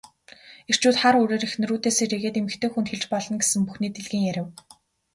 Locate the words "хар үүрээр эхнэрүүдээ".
1.01-1.93